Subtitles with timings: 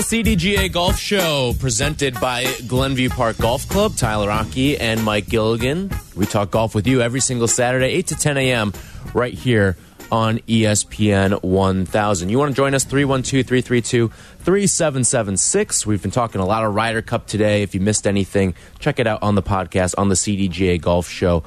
[0.00, 3.96] The CDGA Golf Show presented by Glenview Park Golf Club.
[3.96, 5.90] Tyler Rocky and Mike Gilligan.
[6.16, 8.72] We talk golf with you every single Saturday, 8 to 10 a.m.,
[9.12, 9.76] right here
[10.10, 12.28] on ESPN 1000.
[12.30, 12.84] You want to join us?
[12.84, 15.84] 312 332 3776.
[15.84, 17.62] We've been talking a lot of Ryder Cup today.
[17.62, 21.44] If you missed anything, check it out on the podcast on the CDGA Golf Show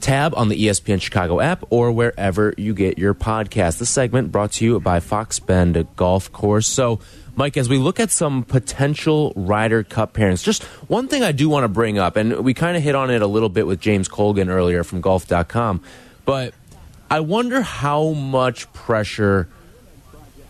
[0.00, 3.78] tab on the ESPN Chicago app or wherever you get your podcast.
[3.78, 6.66] This segment brought to you by Fox Bend Golf Course.
[6.66, 7.00] So,
[7.38, 11.48] Mike, as we look at some potential Ryder Cup pairings, just one thing I do
[11.48, 13.80] want to bring up, and we kind of hit on it a little bit with
[13.80, 15.80] James Colgan earlier from golf.com,
[16.24, 16.52] but
[17.08, 19.48] I wonder how much pressure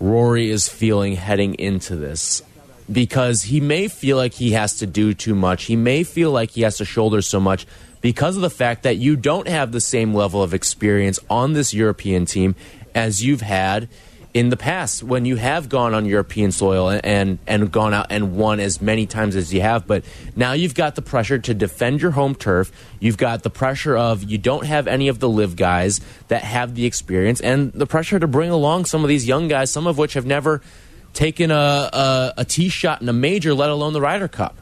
[0.01, 2.43] Rory is feeling heading into this
[2.91, 5.65] because he may feel like he has to do too much.
[5.65, 7.67] He may feel like he has to shoulder so much
[8.01, 11.75] because of the fact that you don't have the same level of experience on this
[11.75, 12.55] European team
[12.95, 13.91] as you've had
[14.35, 18.37] in the past when you have gone on European soil and, and, gone out and
[18.37, 19.87] won as many times as you have.
[19.87, 20.05] But
[20.37, 22.71] now you've got the pressure to defend your home turf.
[23.01, 26.75] You've got the pressure of you don't have any of the LIV guys that have
[26.75, 29.99] the experience, and the pressure to bring along some of these young guys, some of
[29.99, 30.61] which have never
[31.15, 31.55] taken a,
[31.93, 34.57] a, a tee shot in a major, let alone the Ryder Cup.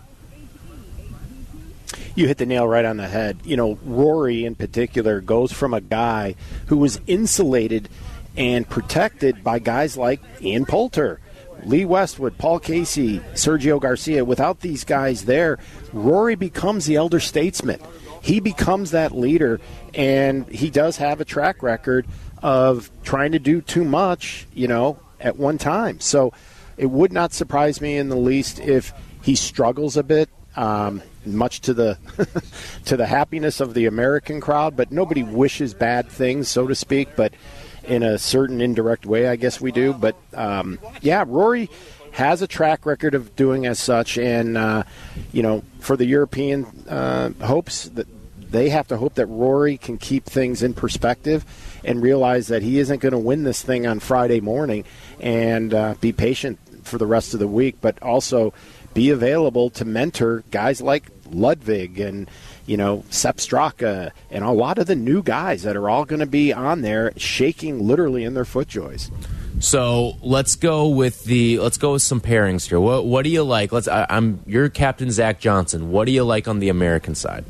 [2.15, 3.39] You hit the nail right on the head.
[3.45, 6.35] You know, Rory in particular goes from a guy
[6.67, 7.91] who was insulated
[8.37, 11.21] and protected by guys like Ian Poulter,
[11.65, 14.25] Lee Westwood, Paul Casey, Sergio Garcia.
[14.25, 15.59] Without these guys there,
[15.93, 17.81] Rory becomes the elder statesman.
[18.23, 19.61] He becomes that leader,
[19.95, 22.07] and he does have a track record
[22.43, 26.01] of trying to do too much, you know, at one time.
[26.01, 26.33] So
[26.77, 30.29] it would not surprise me in the least if he struggles a bit.
[30.57, 31.99] Um, much to the
[32.87, 37.09] to the happiness of the American crowd, but nobody wishes bad things, so to speak.
[37.15, 37.35] But
[37.87, 39.93] in a certain indirect way, I guess we do.
[39.93, 41.71] But um, yeah, Rory
[42.13, 44.85] has a track record of doing as such, and uh,
[45.33, 48.07] you know, for the European uh, hopes that
[48.51, 51.45] they have to hope that Rory can keep things in perspective
[51.85, 54.85] and realize that he isn't going to win this thing on Friday morning,
[55.21, 58.55] and uh, be patient for the rest of the week, but also
[58.95, 62.31] be available to mentor guys like Ludvig and
[62.67, 66.21] you know Sepp Straka and a lot of the new guys that are all going
[66.21, 69.11] to be on there shaking literally in their FootJoys.
[69.59, 72.79] So let's go with the let's go with some pairings here.
[72.79, 73.73] What what do you like?
[73.73, 75.91] Let's I, am your captain Zach Johnson.
[75.91, 77.45] What do you like on the American side?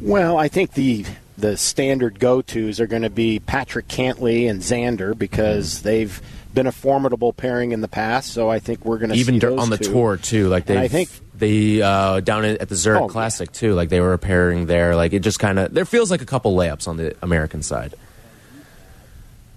[0.00, 1.06] Well, I think the
[1.38, 6.20] the standard go tos are going to be Patrick Cantlay and Xander because they've
[6.56, 8.32] been a formidable pairing in the past.
[8.32, 9.92] So I think we're going to even on the two.
[9.92, 10.48] tour too.
[10.48, 13.74] Like they, I think they uh, down at the Zurich Oh, Classic too.
[13.74, 14.96] Like they were a pairing there.
[14.96, 17.94] Like it just kind of there feels like a couple layups on the American side.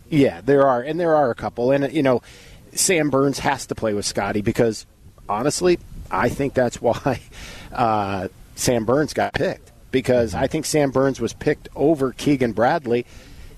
[0.10, 2.22] Yeah, there are, and there are a couple, and you know,
[2.74, 4.86] Sam Burns has to play with Scotty because
[5.28, 5.80] honestly,
[6.12, 7.22] I think that's why
[7.72, 13.06] uh, Sam Burns got picked because I think Sam Burns was picked over Keegan Bradley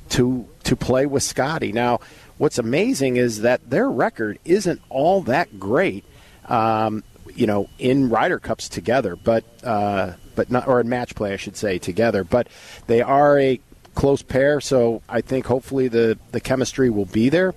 [0.09, 1.71] to to play with Scotty.
[1.71, 2.01] Now,
[2.41, 6.03] what's amazing is that their record isn't all that great,
[6.45, 7.03] um,
[7.35, 11.35] you know, in Ryder Cups together, but uh, but not or in match play, I
[11.35, 12.23] should say, together.
[12.23, 12.47] But
[12.87, 13.59] they are a
[13.93, 17.53] close pair, so I think hopefully the the chemistry will be there.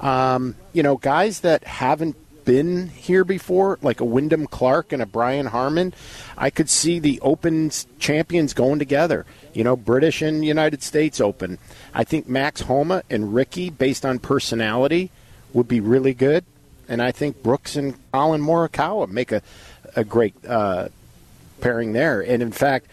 [0.00, 5.06] Um, you know, guys that haven't been here before, like a Wyndham Clark and a
[5.06, 5.94] Brian Harman,
[6.36, 9.26] I could see the Open champions going together.
[9.52, 11.58] You know, British and United States Open.
[11.92, 15.10] I think Max Homa and Rickie, based on personality,
[15.52, 16.44] would be really good.
[16.88, 19.42] And I think Brooks and Collin Morikawa make a,
[19.96, 20.88] a great uh,
[21.60, 22.20] pairing there.
[22.20, 22.86] And in fact,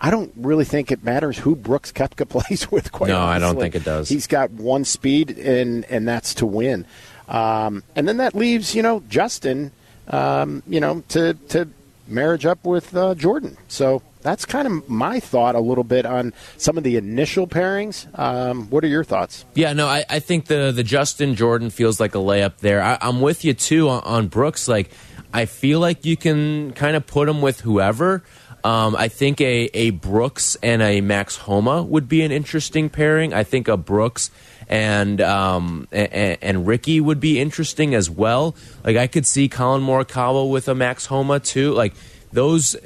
[0.00, 2.92] I don't really think it matters who Brooks Koepka plays with.
[2.92, 4.08] Quite No, I don't think it does.
[4.08, 6.86] He's got one speed, and and that's to win.
[7.28, 9.72] Um, and then that leaves you know Justin,
[10.08, 11.68] um, you know to to
[12.08, 13.56] marriage up with uh, Jordan.
[13.68, 18.06] So that's kind of my thought a little bit on some of the initial pairings.
[18.18, 19.44] Um, what are your thoughts?
[19.54, 22.82] Yeah, no, I, I think the the Justin Jordan feels like a layup there.
[22.82, 24.68] I, I'm with you too on, on Brooks.
[24.68, 24.90] Like,
[25.32, 28.22] I feel like you can kind of put him with whoever.
[28.64, 33.32] Um, I think a, a Brooks and a Max Homa would be an interesting pairing.
[33.32, 34.32] I think a Brooks
[34.68, 38.56] and um, and, and, Rickie would be interesting as well.
[38.84, 41.72] Like I could see Collin Morikawa with a Max Homa too.
[41.72, 41.94] Like
[42.32, 42.76] those,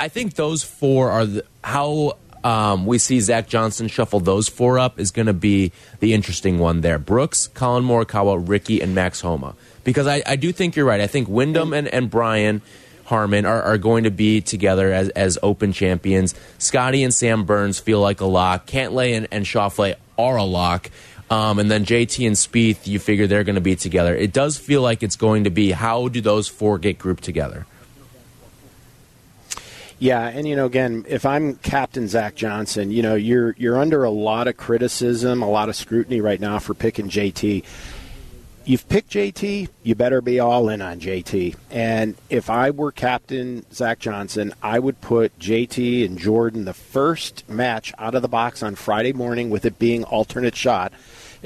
[0.00, 4.78] I think those four are the, how um, we see Zach Johnson shuffle those four
[4.78, 6.98] up is going to be the interesting one there.
[6.98, 9.54] Brooks, Collin Morikawa, Rickie, and Max Homa.
[9.84, 11.00] Because I, I do think you're right.
[11.00, 12.62] I think Wyndham and, and Brian
[13.04, 16.34] Harman are, are going to be together as, as Open champions.
[16.58, 18.66] Scotty and Sam Burns feel like a lock.
[18.66, 20.90] Cantlay and, and Schauffele are a lock.
[21.30, 24.14] Um, and then JT and Spieth, you figure they're going to be together.
[24.14, 27.66] It does feel like it's going to be how do those four get grouped together?
[29.98, 34.04] Yeah, and you know, again, if I'm Captain Zach Johnson, you know, you're you're under
[34.04, 37.64] a lot of criticism, a lot of scrutiny right now for picking JT
[38.66, 41.54] you've picked JT, you better be all in on JT.
[41.70, 47.48] And if I were captain Zach Johnson, I would put JT and Jordan the first
[47.48, 50.92] match out of the box on Friday morning with it being alternate shot.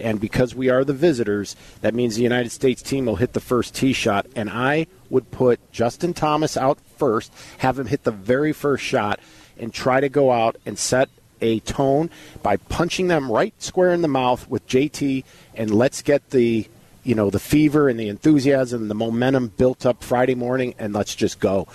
[0.00, 3.40] And because we are the visitors, that means the United States team will hit the
[3.40, 4.26] first tee shot.
[4.34, 9.20] And I would put Justin Thomas out first, have him hit the very first shot,
[9.58, 11.08] and try to go out and set
[11.40, 12.10] a tone
[12.42, 15.24] by punching them right square in the mouth with JT.
[15.54, 16.66] And let's get the
[17.02, 20.92] you know the fever and the enthusiasm and the momentum built up Friday morning, and
[20.92, 21.66] let's just go.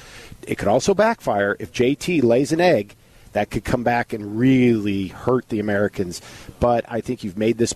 [0.47, 2.95] It could also backfire if JT lays an egg.
[3.33, 6.21] That could come back and really hurt the Americans.
[6.61, 7.73] But I think you've made this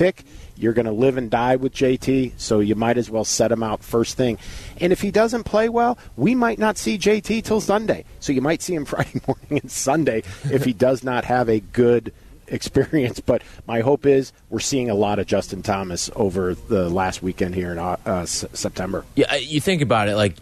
[0.00, 0.24] pick.
[0.56, 3.62] You're going to live and die with JT, so you might as well set him
[3.62, 4.38] out first thing.
[4.80, 8.04] And if he doesn't play well, we might not see JT till Sunday.
[8.18, 11.60] So you might see him Friday morning and Sunday if he does not have a
[11.60, 12.12] good
[12.48, 13.20] experience.
[13.20, 17.54] But my hope is we're seeing a lot of Justin Thomas over the last weekend
[17.54, 19.04] here in uh, uh September.
[19.16, 20.36] Yeah, you think about it, like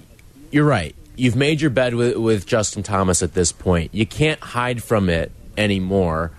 [0.51, 0.95] you're right.
[1.17, 3.93] You've made your bed with, with Justin Thomas at this point.
[3.93, 6.31] You can't hide from it anymore.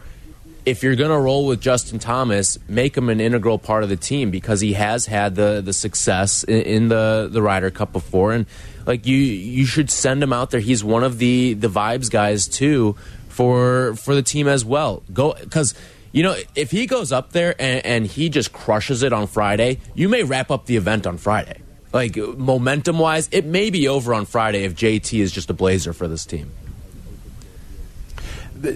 [0.69, 3.95] If you're going to roll with Justin Thomas, make him an integral part of the
[3.95, 8.33] team because he has had the the success in, in the the Ryder Cup before,
[8.33, 8.45] and
[8.85, 10.59] like you you should send him out there.
[10.59, 12.95] He's one of the the vibes guys too
[13.29, 15.01] for for the team as well.
[15.11, 15.73] Go because
[16.11, 19.79] you know if he goes up there and, and he just crushes it on Friday,
[19.95, 21.61] you may wrap up the event on Friday.
[21.91, 25.93] Like momentum wise, it may be over on Friday if JT is just a blazer
[25.93, 26.51] for this team.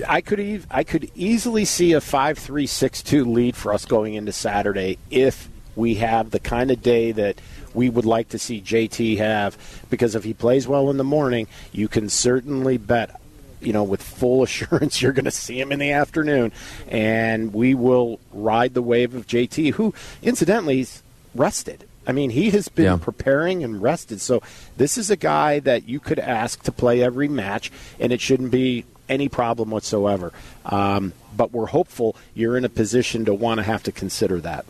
[0.08, 3.86] I could e- I could easily see a five three six two lead for us
[3.86, 7.42] going into Saturday if we have the kind of day that
[7.74, 9.58] we would like to see JT have
[9.90, 13.20] because if he plays well in the morning, you can certainly bet
[13.64, 16.52] you know, with full assurance you're going to see him in the afternoon,
[16.88, 21.02] and we will ride the wave of JT, who incidentally is
[21.34, 21.88] rested.
[22.06, 22.98] I mean, he has been yeah.
[22.98, 24.20] preparing and rested.
[24.20, 24.44] So
[24.76, 28.52] this is a guy that you could ask to play every match, and it shouldn't
[28.52, 28.84] be
[29.14, 30.34] any problem whatsoever.
[30.66, 34.66] Um, but we're hopeful you're in a position to want to have to consider that.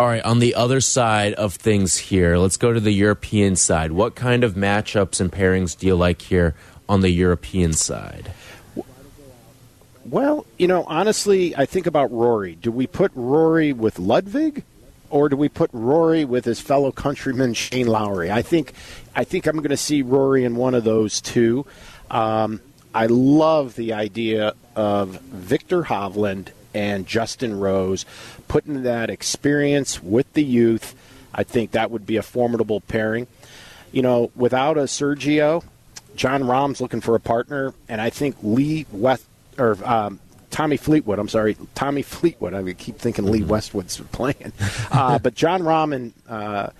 [0.00, 3.92] All right, on the other side of things here, let's go to the European side.
[3.92, 6.54] What kind of matchups and pairings do you like here
[6.88, 8.32] on the European side?
[10.04, 12.56] Well, you know, honestly, I think about Rory.
[12.56, 14.64] Do we put Rory with Ludvig?
[15.10, 18.32] Or do we put Rory with his fellow countryman Shane Lowry?
[18.32, 18.72] I think,
[19.14, 21.66] I think I'm going to see Rory in one of those two.
[22.10, 22.62] Um,
[22.94, 28.04] I love the idea of Viktor Hovland and Justin Rose
[28.48, 30.94] putting that experience with the youth.
[31.34, 33.26] I think that would be a formidable pairing.
[33.92, 35.64] You know, without a Sergio,
[36.16, 39.26] Jon Rahm's looking for a partner, and I think Lee West
[39.58, 40.20] or um,
[40.50, 41.18] Tommy Fleetwood.
[41.18, 42.54] I'm sorry, Tommy Fleetwood.
[42.54, 43.48] I keep thinking Lee mm-hmm.
[43.48, 44.52] Westwood's playing,
[44.90, 46.70] uh, but Jon Rahm and uh,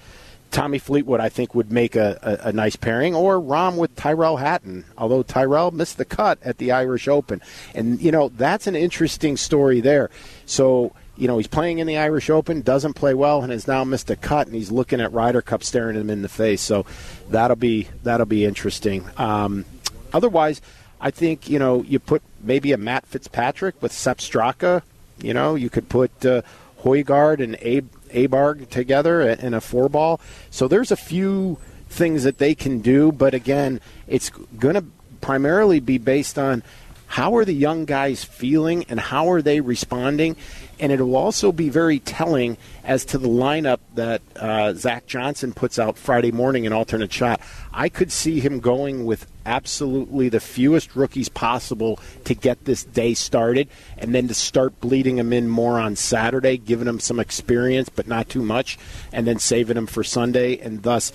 [0.53, 4.37] Tommy Fleetwood, I think, would make a, a, a, nice pairing, or Rahm with Tyrrell
[4.37, 4.85] Hatton.
[4.97, 7.41] Although Tyrrell missed the cut at the Irish Open,
[7.75, 10.11] and you know that's an interesting story there.
[10.47, 13.85] So you know, he's playing in the Irish Open, doesn't play well, and has now
[13.85, 16.61] missed a cut, and he's looking at Ryder Cup staring him in the face.
[16.61, 16.87] So
[17.31, 19.09] that'll be that'll be interesting.
[19.17, 19.65] Um,
[20.13, 20.61] otherwise,
[21.01, 24.83] I think you know you put maybe a Matt Fitzpatrick with Sepp Straka.
[25.19, 26.43] You know, you could put uh,
[26.83, 30.21] Højgaard and Abe Aberg together in a four ball.
[30.51, 34.85] So there's a few things that they can do, but again, it's going to
[35.21, 36.63] primarily be based on
[37.13, 40.35] how are the young guys feeling and how are they responding?
[40.81, 45.53] And it will also be very telling as to the lineup that uh, Zach Johnson
[45.53, 47.43] puts out Friday morning in alternate shot.
[47.71, 53.13] I could see him going with absolutely the fewest rookies possible to get this day
[53.13, 57.91] started and then to start bleeding them in more on Saturday, giving them some experience,
[57.91, 58.79] but not too much,
[59.13, 61.13] and then saving them for Sunday, and thus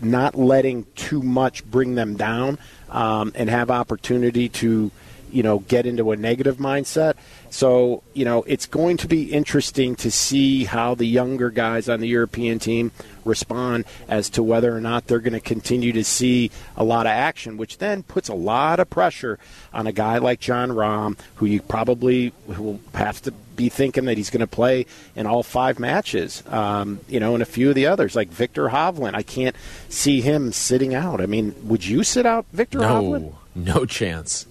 [0.00, 4.90] not letting too much bring them down um, and have opportunity to,
[5.32, 7.14] you know, get into a negative mindset.
[7.50, 12.00] So, you know, it's going to be interesting to see how the younger guys on
[12.00, 12.92] the European team
[13.24, 17.10] respond as to whether or not they're going to continue to see a lot of
[17.10, 19.38] action, which then puts a lot of pressure
[19.72, 24.16] on a guy like Jon Rahm, who you probably will have to be thinking that
[24.16, 27.74] he's going to play in all five matches, um, you know, and a few of
[27.74, 29.14] the others, like Viktor Hovland.
[29.14, 29.56] I can't
[29.88, 31.20] see him sitting out.
[31.20, 33.34] I mean, would you sit out Viktor no, Hovland?
[33.54, 34.46] No chance.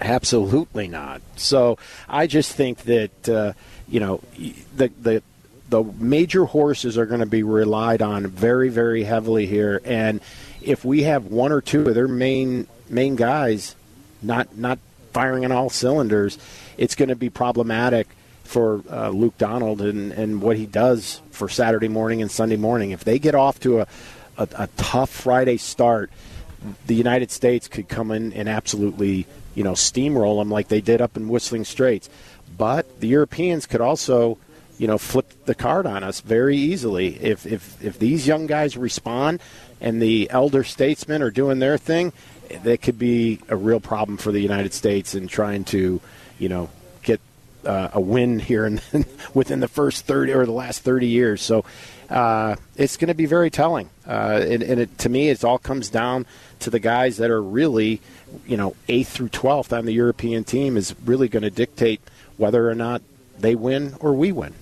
[0.00, 1.20] Absolutely not.
[1.36, 1.78] So
[2.08, 3.52] I just think that uh,
[3.88, 4.20] you know
[4.76, 5.22] the the
[5.68, 10.20] the major horses are going to be relied on very very heavily here, and
[10.62, 13.76] if we have one or two of their main main guys
[14.22, 14.78] not not
[15.12, 16.38] firing on all cylinders,
[16.78, 18.08] it's going to be problematic
[18.44, 22.90] for uh, Luke Donald and, and what he does for Saturday morning and Sunday morning.
[22.90, 23.86] If they get off to a,
[24.36, 26.10] a, a tough Friday start,
[26.86, 31.00] the United States could come in and absolutely you know, steamroll them like they did
[31.00, 32.08] up in Whistling Straits.
[32.56, 34.38] But the Europeans could also,
[34.78, 37.16] you know, flip the card on us very easily.
[37.22, 39.40] If, if, if these young guys respond
[39.80, 42.12] and the elder statesmen are doing their thing,
[42.62, 46.00] that could be a real problem for the United States in trying to,
[46.38, 46.68] you know,
[47.02, 47.20] get
[47.64, 48.80] uh, a win here in,
[49.34, 51.42] within the first 30 or the last 30 years.
[51.42, 51.64] So
[52.10, 53.88] uh, it's going to be very telling.
[54.06, 56.26] Uh, and, and it, to me, it all comes down
[56.60, 58.00] to the guys that are really–
[58.46, 62.00] you know, eighth through 12th on the European team is really going to dictate
[62.36, 63.02] whether or not
[63.38, 64.54] they win or we win.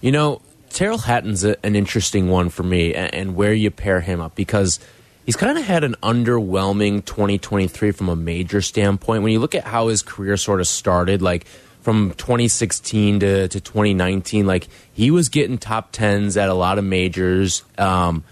[0.00, 0.40] You know,
[0.70, 4.34] Tyrrell Hatton's a, an interesting one for me and, and where you pair him up
[4.34, 4.78] because
[5.26, 9.22] he's kind of had an underwhelming 2023 from a major standpoint.
[9.22, 11.46] When you look at how his career sort of started, like
[11.88, 16.84] from 2016 to, to 2019, like he was getting top tens at a lot of
[16.84, 17.64] majors.
[17.78, 18.24] Um,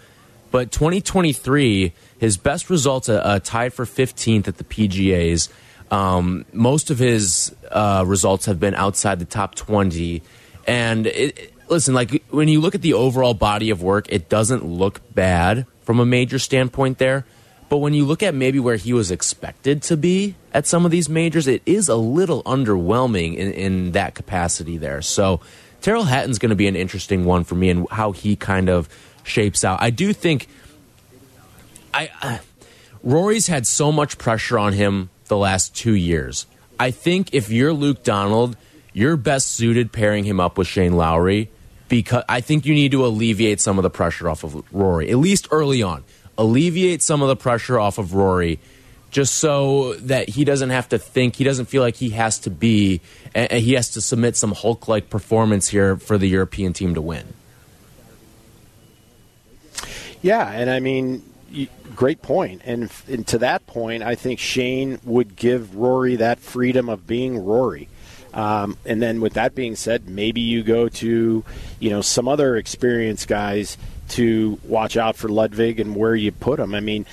[0.51, 5.49] but 2023 his best results uh, uh, tied for 15th at the PGA's.
[5.89, 10.21] Um, most of his uh, results have been outside the top 20.
[10.67, 14.63] And it, listen, like when you look at the overall body of work, it doesn't
[14.63, 17.25] look bad from a major standpoint there.
[17.69, 20.91] But when you look at maybe where he was expected to be at some of
[20.91, 25.01] these majors, it is a little underwhelming in, in that capacity there.
[25.01, 25.41] So
[25.81, 28.87] Tyrrell Hatton's going to be an interesting one for me and how he kind of
[29.23, 29.81] shapes out.
[29.81, 30.47] I do think
[31.93, 32.37] I, uh,
[33.03, 36.45] Rory's had so much pressure on him the last two years.
[36.79, 38.55] I think if you're Luke Donald,
[38.93, 41.49] you're best suited pairing him up with Shane Lowry
[41.89, 45.17] because I think you need to alleviate some of the pressure off of Rory, at
[45.17, 46.03] least early on.
[46.37, 48.59] Alleviate some of the pressure off of Rory
[49.09, 52.49] just so that he doesn't have to think, he doesn't feel like he has to
[52.49, 53.01] be,
[53.33, 57.01] and he has to submit some Hulk like performance here for the European team to
[57.01, 57.25] win.
[60.21, 61.23] Yeah, and I mean,
[61.95, 62.61] great point.
[62.65, 67.45] And, and to that point, I think Shane would give Rory that freedom of being
[67.45, 67.87] Rory.
[68.33, 71.43] Um, and then, with that being said, maybe you go to,
[71.79, 73.77] you know, some other experienced guys
[74.09, 76.73] to watch out for Ludvig and where you put him.
[76.73, 77.05] I mean,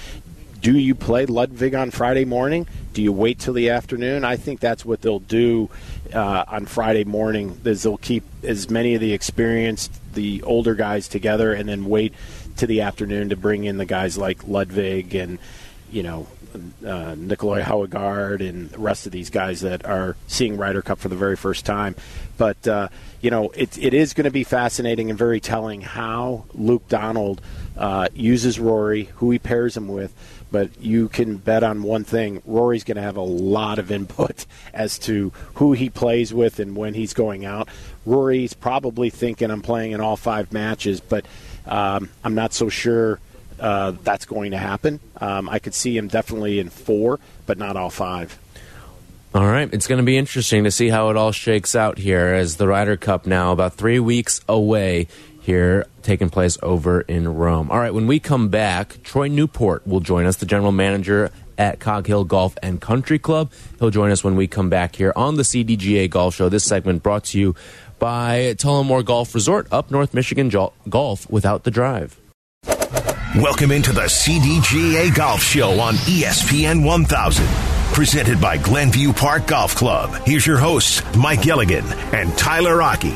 [0.60, 2.66] do you play Ludvig on Friday morning?
[2.94, 4.24] Do you wait till the afternoon?
[4.24, 5.68] I think that's what they'll do
[6.12, 7.60] uh, on Friday morning.
[7.64, 12.14] Is they'll keep as many of the experienced, the older guys together, and then wait
[12.56, 15.38] to the afternoon to bring in the guys like Ludvig and
[15.90, 16.26] you know
[16.86, 21.08] uh, Nicolai Højgaard and the rest of these guys that are seeing Ryder Cup for
[21.08, 21.94] the very first time.
[22.36, 22.88] But uh,
[23.25, 27.40] you know, it, it is going to be fascinating and very telling how Luke Donald
[27.75, 30.12] uh, uses Rory, who he pairs him with.
[30.52, 34.45] But you can bet on one thing: Rory's going to have a lot of input
[34.75, 37.69] as to who he plays with and when he's going out.
[38.04, 41.25] Rory's probably thinking, "I'm playing in all five matches," but
[41.66, 43.21] um, I'm not so sure
[43.59, 45.00] uh, that's going to happen.
[45.16, 48.38] Um, I could see him definitely in four, but not all five.
[49.35, 52.26] All right, it's going to be interesting to see how it all shakes out here
[52.29, 55.09] as the Ryder Cup now about three weeks away
[55.41, 57.69] here taking place over in Rome.
[57.69, 61.81] All right, when we come back, Troy Newport will join us, the general manager at
[61.81, 63.50] Cog Hill Golf and Country Club.
[63.81, 66.49] He'll join us when we come back here on the CDGA Golf Show.
[66.49, 67.57] This segment brought to you
[67.99, 70.49] by Tullymore Golf Resort, up North Michigan
[70.88, 72.21] Golf without the drive.
[73.35, 77.74] Welcome into the CDGA Golf Show on ESPN 1000.
[77.94, 80.12] Presented by Glenview Park Golf Club.
[80.26, 83.14] Here's your hosts, Mike Gilligan and Tyler Rocky.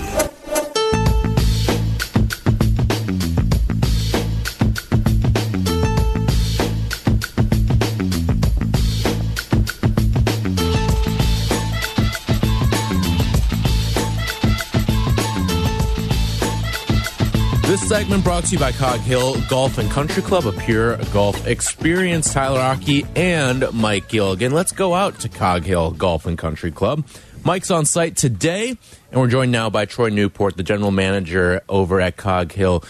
[17.78, 21.46] This segment brought to you by Cog Hill Golf and Country Club, a pure golf
[21.46, 22.32] experience.
[22.32, 24.50] Tyler Aki and Mike Gilligan.
[24.52, 27.06] Let's go out to Cog Hill Golf and Country Club.
[27.44, 28.76] Mike's on site today,
[29.12, 32.82] and we're joined now by Troy Newport, the general manager over at Cog Hill.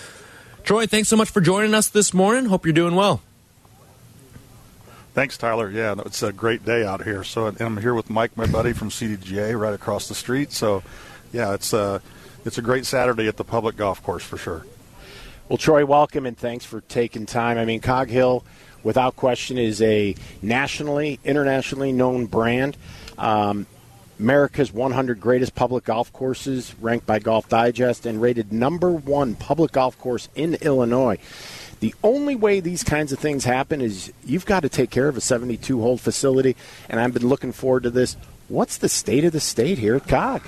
[0.65, 2.47] Troy, thanks so much for joining us this morning.
[2.47, 3.21] Hope you're doing well.
[5.13, 5.71] Thanks, Tyler.
[5.71, 7.25] Yeah, it's a great day out here.
[7.25, 10.51] So I'm here with Mike, my buddy from CDGA, right across the street.
[10.51, 10.83] So,
[11.31, 12.01] yeah, it's a
[12.47, 14.65] it's a great Saturday at the public golf course for sure.
[15.49, 17.57] Well, Troy, welcome and thanks for taking time.
[17.57, 18.45] I mean, Cog Hill,
[18.83, 22.77] without question, is a nationally, internationally known brand.
[23.17, 23.67] Um,
[24.21, 29.73] America's 100 greatest public golf courses, ranked by Golf Digest, and rated number one public
[29.73, 31.17] golf course in Illinois.
[31.81, 35.17] The only way these kinds of things happen is you've got to take care of
[35.17, 36.57] a 72 hole facility,
[36.91, 38.19] and I've been looking forward to this.
[38.49, 40.43] What's the state of the state here at COG?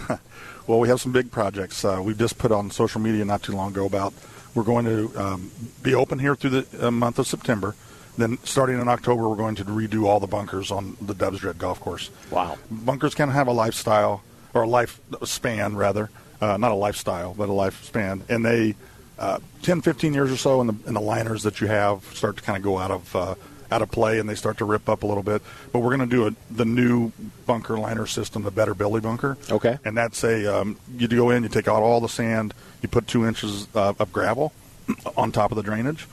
[0.67, 1.87] well, we have some big projects.
[1.87, 4.13] Uh, we just put on social media not too long ago about
[4.55, 5.51] we're going to um,
[5.83, 7.75] be open here through the uh, month of September.
[8.19, 11.81] Then, starting in October, we're going to redo all the bunkers on the Dubs golf
[11.81, 12.11] course.
[12.31, 12.59] Wow.
[12.71, 16.11] Bunkers can have a lifestyle, or a life span, rather.
[16.41, 18.23] Uh, not a lifestyle, but a lifespan.
[18.29, 18.75] And they
[19.19, 22.39] uh, 10, 15 years or so, and the, and the liners that you have start
[22.39, 23.35] to kind of go out of uh,
[23.71, 25.43] out of play, and they start to rip up a little bit.
[25.73, 27.13] But we're going to do a, the new
[27.47, 29.37] bunker liner system, the Better Billy bunker.
[29.51, 29.79] Okay.
[29.85, 33.07] And that's a um, you go in, you take out all the sand, you put
[33.07, 34.53] two inches uh, of gravel
[35.17, 36.07] on top of the drainage,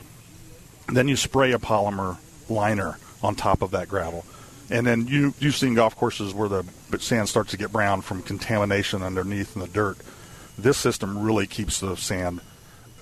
[0.88, 4.24] then you spray a polymer liner on top of that gravel.
[4.70, 6.64] And then you you've seen golf courses where the
[6.98, 9.98] sand starts to get brown from contamination underneath in the dirt.
[10.58, 12.40] This system really keeps the sand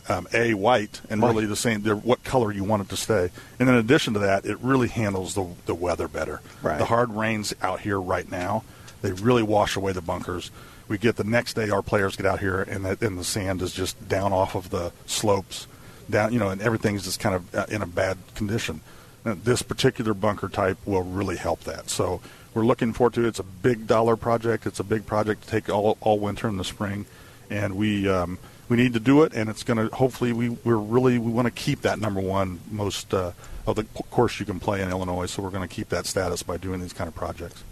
[0.08, 3.30] um, a white and really the same what color you want it to stay.
[3.58, 6.40] And in addition to that, it really handles the the weather better.
[6.62, 6.78] Right.
[6.78, 8.64] The hard rains out here right now,
[9.02, 10.50] they really wash away the bunkers.
[10.88, 13.60] We get the next day, our players get out here, and the, and the sand
[13.60, 15.66] is just down off of the slopes,
[16.08, 18.80] down you know, and everything's just kind of uh, in a bad condition.
[19.24, 21.90] And this particular bunker type will really help that.
[21.90, 22.20] So
[22.54, 23.28] we're looking forward to it.
[23.28, 24.66] It's a big dollar project.
[24.66, 27.06] It's a big project to take all all winter and the spring,
[27.50, 28.08] and we.
[28.08, 31.30] Um, we need to do it, and it's going to hopefully we we're really we
[31.30, 33.32] want to keep that number one most uh,
[33.66, 35.26] of the course you can play in Illinois.
[35.26, 37.62] So we're going to keep that status by doing these kind of projects.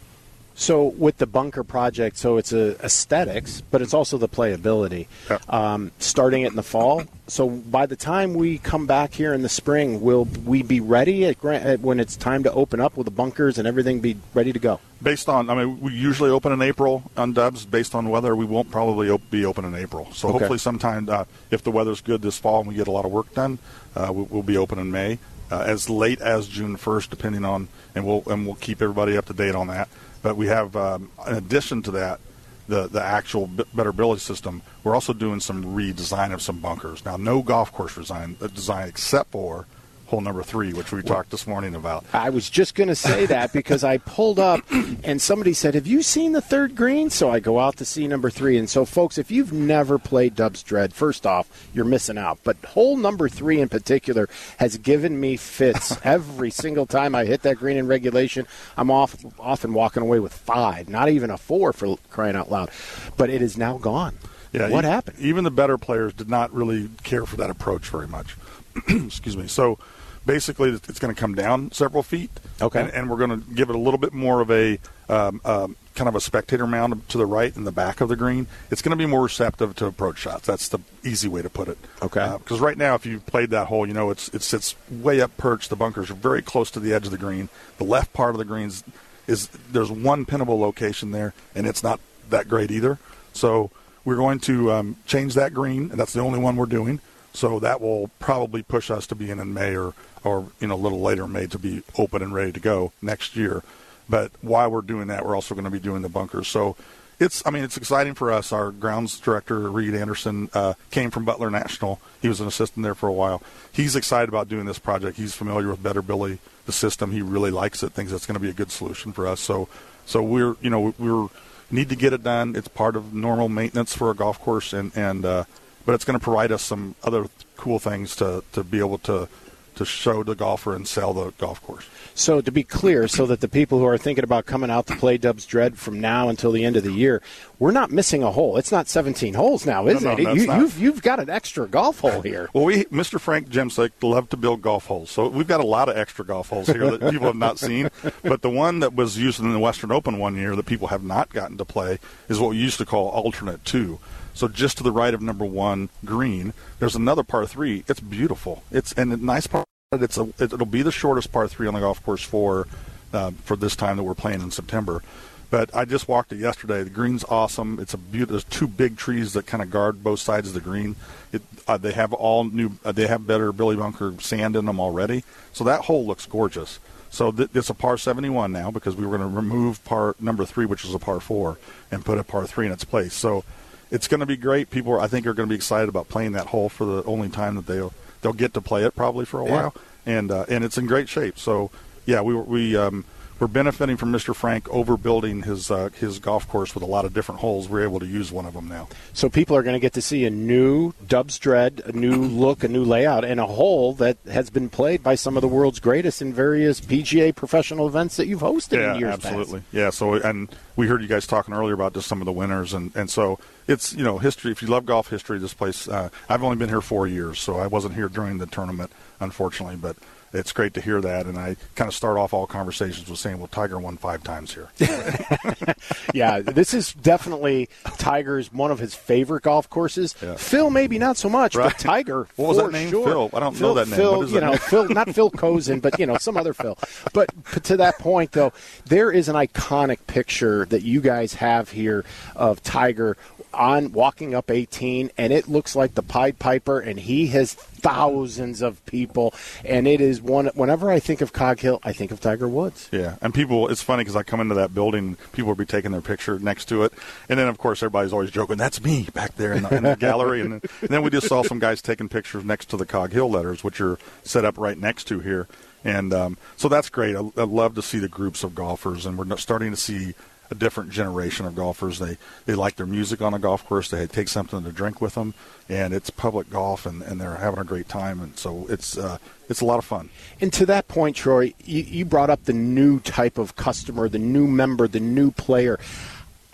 [0.56, 5.08] So with the bunker project, so it's a aesthetics, but it's also the playability.
[5.28, 5.38] Yeah.
[5.48, 7.02] Um, starting it in the fall.
[7.26, 11.24] So by the time we come back here in the spring, will we be ready
[11.26, 12.96] at, at, when it's time to open up?
[12.96, 14.78] Will the bunkers and everything be ready to go?
[15.02, 17.64] Based on, I mean, we usually open in April on Dubs.
[17.64, 20.08] Based on weather, we won't probably op- be open in April.
[20.12, 20.38] So Okay.
[20.38, 23.10] hopefully, sometime uh, if the weather's good this fall and we get a lot of
[23.10, 23.58] work done,
[23.96, 25.18] uh, we- we'll be open in May,
[25.50, 29.26] uh, as late as June 1st, depending on, and we'll and we'll keep everybody up
[29.26, 29.88] to date on that.
[30.24, 32.18] But we have, um, in addition to that,
[32.66, 34.62] the the actual Better Billy system.
[34.82, 37.04] We're also doing some redesign of some bunkers.
[37.04, 39.66] Now, no golf course design uh, design except for
[40.06, 42.04] hole number three, which we talked this morning about.
[42.12, 44.60] I was just going to say that because I pulled up
[45.02, 47.10] and somebody said, Have you seen the third green?
[47.10, 48.58] So I go out to see number three.
[48.58, 52.38] And so, folks, if you've never played Dubs Dread, first off, you're missing out.
[52.44, 57.42] But hole number three in particular has given me fits every single time I hit
[57.42, 58.46] that green in regulation.
[58.76, 62.70] I'm off, often walking away with five, not even a four for crying out loud.
[63.16, 64.18] But it is now gone.
[64.52, 65.18] Yeah, what e- happened?
[65.18, 68.36] Even the better players did not really care for that approach very much.
[68.88, 69.48] Excuse me.
[69.48, 69.78] So
[70.26, 72.30] basically, it's going to come down several feet.
[72.60, 72.80] Okay.
[72.80, 75.76] And, and we're going to give it a little bit more of a um, um,
[75.94, 78.46] kind of a spectator mound to the right in the back of the green.
[78.70, 80.46] It's going to be more receptive to approach shots.
[80.46, 81.78] That's the easy way to put it.
[82.02, 82.36] Okay.
[82.38, 85.36] Because right now, if you've played that hole, you know it's it sits way up
[85.36, 85.70] perched.
[85.70, 87.48] The bunkers are very close to the edge of the green.
[87.78, 88.82] The left part of the greens
[89.26, 92.98] is there's one pinnable location there, and it's not that great either.
[93.32, 93.70] So
[94.04, 97.00] we're going to um, change that green, and that's the only one we're doing.
[97.34, 99.92] So that will probably push us to be in May or,
[100.22, 103.36] or you know a little later May to be open and ready to go next
[103.36, 103.62] year.
[104.08, 106.46] But while we're doing that, we're also going to be doing the bunkers.
[106.46, 106.76] So
[107.18, 108.52] it's I mean it's exciting for us.
[108.52, 112.00] Our grounds director Reed Anderson uh, came from Butler National.
[112.22, 113.42] He was an assistant there for a while.
[113.72, 115.16] He's excited about doing this project.
[115.16, 117.10] He's familiar with Better Billy, the system.
[117.10, 117.92] He really likes it.
[117.92, 119.40] Thinks it's going to be a good solution for us.
[119.40, 119.68] So
[120.06, 121.28] so we're you know we're
[121.70, 122.54] need to get it done.
[122.54, 125.44] It's part of normal maintenance for a golf course, and and uh,
[125.84, 129.28] but it's going to provide us some other cool things to to be able to
[129.76, 131.84] to show the golfer and sell the golf course.
[132.14, 134.94] So to be clear, so that the people who are thinking about coming out to
[134.94, 137.20] play Dubs Dread from now until the end of the year,
[137.58, 138.56] we're not missing a hole.
[138.56, 140.20] It's not 17 holes now, is No, it?
[140.20, 142.48] no, you, that's you've you've got an extra golf hole here.
[142.52, 143.18] Well, we Mr.
[143.20, 146.50] Frank Jemsek love to build golf holes, so we've got a lot of extra golf
[146.50, 147.90] holes here that people have not seen.
[148.22, 151.02] But the one that was used in the Western Open one year that people have
[151.02, 153.98] not gotten to play is what we used to call alternate two.
[154.34, 157.84] So just to the right of number one green, there's another par three.
[157.88, 158.64] It's beautiful.
[158.70, 159.64] It's and a nice part.
[159.92, 162.66] It's a it'll be the shortest par three on the golf course for
[163.12, 165.02] uh, for this time that we're playing in September.
[165.50, 166.82] But I just walked it yesterday.
[166.82, 167.78] The green's awesome.
[167.78, 168.32] It's a beautiful.
[168.32, 170.96] There's two big trees that kind of guard both sides of the green.
[171.32, 172.72] It, uh, they have all new.
[172.84, 175.22] Uh, they have better Billy Bunker sand in them already.
[175.52, 176.80] So that hole looks gorgeous.
[177.10, 180.44] So th- it's a par 71 now because we were going to remove par number
[180.44, 181.58] three, which is a par four,
[181.92, 183.14] and put a par three in its place.
[183.14, 183.44] So
[183.90, 184.70] it's going to be great.
[184.70, 187.02] People, are, I think, are going to be excited about playing that hole for the
[187.04, 187.92] only time that they'll
[188.22, 189.50] they'll get to play it probably for a Yeah.
[189.52, 189.74] while,
[190.06, 191.38] and uh, and it's in great shape.
[191.38, 191.70] So
[192.06, 193.04] yeah, we we um,
[193.40, 194.34] we're benefiting from Mr.
[194.34, 197.68] Frank overbuilding his uh, his golf course with a lot of different holes.
[197.68, 198.88] We're able to use one of them now.
[199.12, 202.62] So people are going to get to see a new Dubs Dread, a new look,
[202.62, 205.80] a new layout, and a hole that has been played by some of the world's
[205.80, 209.60] greatest in various PGA professional events that you've hosted yeah, in years absolutely.
[209.60, 209.74] past.
[209.74, 209.90] Yeah.
[209.90, 212.94] So, and we heard you guys talking earlier about just some of the winners, and
[212.94, 214.52] and so it's you know history.
[214.52, 215.88] If you love golf history, this place.
[215.88, 219.76] Uh, I've only been here four years, so I wasn't here during the tournament, unfortunately,
[219.76, 219.96] but.
[220.34, 223.38] It's great to hear that, and I kind of start off all conversations with saying,
[223.38, 224.68] "Well, Tiger won five times here."
[226.14, 227.68] yeah, this is definitely
[227.98, 230.14] Tiger's one of his favorite golf courses.
[230.22, 230.34] Yeah.
[230.36, 231.70] Phil, maybe not so much, Right.
[231.72, 232.26] but Tiger.
[232.36, 232.90] What was that name?
[232.90, 233.06] Sure.
[233.06, 233.30] Phil.
[233.32, 233.96] I don't Phil, know that name.
[233.96, 234.58] Phil, What is you that know, name?
[234.68, 236.76] Phil, not Phil Cozen, but you know, some other Phil.
[237.12, 238.52] But, but to that point, though,
[238.86, 242.04] there is an iconic picture that you guys have here
[242.36, 243.16] of Tiger
[243.52, 248.62] on walking up 18, and it looks like the Pied Piper, and he has thousands
[248.62, 250.46] of people, and it is one.
[250.54, 252.88] Whenever I think of Cog Hill, I think of Tiger Woods.
[252.90, 255.92] Yeah, and people, it's funny because I come into that building, people will be taking
[255.92, 256.94] their picture next to it,
[257.28, 259.96] and then of course everybody's always joking, "That's me back there in the, in the
[260.00, 262.86] gallery," and then, and then we just saw some guys taking pictures next to the
[262.86, 265.46] Cog Hill letters, which are set up right next to here,
[265.84, 267.14] and um, so that's great.
[267.14, 270.14] I, I love to see the groups of golfers, and we're starting to see
[270.50, 271.98] a different generation of golfers.
[271.98, 273.90] They they like their music on a golf course.
[273.90, 275.34] They take something to drink with them,
[275.68, 279.18] and it's public golf, and, and they're having a great time, and so it's uh,
[279.48, 280.10] it's a lot of fun.
[280.40, 284.18] And to that point, Troy, you, you brought up the new type of customer, the
[284.18, 285.78] new member, the new player.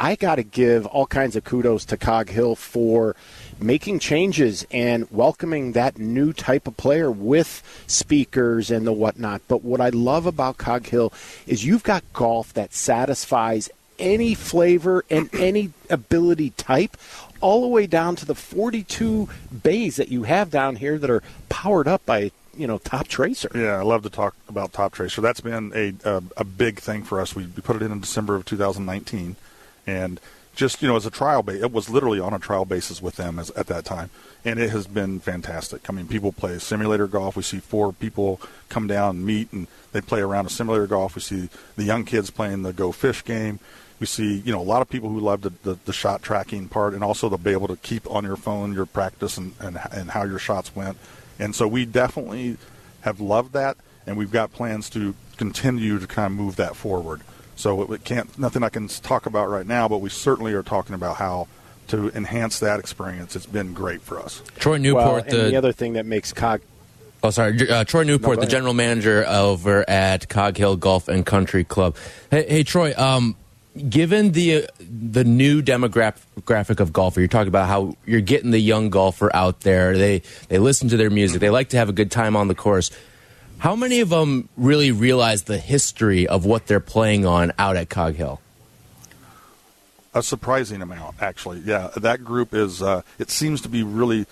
[0.02, 3.14] I got to give all kinds of kudos to Cog Hill for
[3.60, 9.42] making changes and welcoming that new type of player with speakers and the whatnot.
[9.46, 11.12] But what I love about Cog Hill
[11.46, 13.68] is you've got golf that satisfies
[14.00, 16.96] any flavor and any ability type,
[17.40, 19.28] all the way down to the 42
[19.62, 23.54] bays that you have down here that are powered up by you know Toptracer.
[23.54, 25.22] Yeah, I love to talk about Toptracer.
[25.22, 27.34] That's been a a, a big thing for us.
[27.34, 29.36] We, put it in in December of 2019,
[29.86, 30.20] and
[30.54, 33.16] just you know as a trial base, it was literally on a trial basis with
[33.16, 34.10] them as, at that time,
[34.44, 35.88] and it has been fantastic.
[35.88, 37.36] I mean, people play simulator golf.
[37.36, 41.14] We see four people come down and meet, and they play around a simulator golf.
[41.14, 43.60] We see the young kids playing the Go Fish game.
[44.00, 46.68] We see, you know, a lot of people who love the, the, the shot tracking
[46.68, 49.78] part, and also to be able to keep on your phone your practice and, and
[49.92, 50.96] and how your shots went.
[51.38, 52.56] And so we definitely
[53.02, 57.20] have loved that, and we've got plans to continue to kind of move that forward.
[57.56, 60.62] So it, it can't nothing I can talk about right now, but we certainly are
[60.62, 61.48] talking about how
[61.88, 63.36] to enhance that experience.
[63.36, 64.42] It's been great for us.
[64.58, 66.62] Troy Well, Newport, and the, other thing that makes Cog
[67.22, 67.68] Oh, sorry.
[67.68, 71.96] Uh, Troy Newport, go the general manager over at Cog Hill Golf and Country Club.
[72.30, 73.36] Hey, hey Troy, um,
[73.88, 78.90] given the the new demographic of golfer, you're talking about how you're getting the young
[78.90, 79.96] golfer out there.
[79.96, 81.40] They they listen to their music.
[81.40, 82.90] They like to have a good time on the course.
[83.58, 87.90] How many of them really realize the history of what they're playing on out at
[87.90, 88.40] Cog Hill?
[90.14, 91.60] A surprising amount, actually.
[91.60, 92.82] Yeah, that group is.
[92.82, 94.26] Uh, it seems to be really.